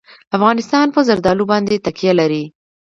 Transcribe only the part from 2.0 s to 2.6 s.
لري.